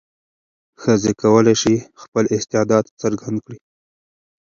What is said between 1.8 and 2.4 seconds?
خپل